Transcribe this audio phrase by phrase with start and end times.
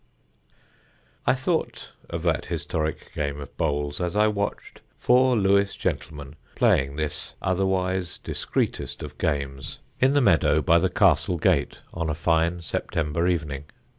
[1.27, 6.95] I thought of that historic game of bowls as I watched four Lewes gentlemen playing
[6.95, 12.61] this otherwise discreetest of games in the meadow by the castle gate on a fine
[12.61, 13.65] September evening.